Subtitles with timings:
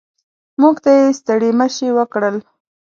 [0.61, 2.37] موږ ته یې ستړي مه شي وکړل.